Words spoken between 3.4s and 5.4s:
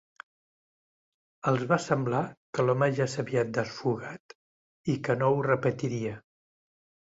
desfogat i que no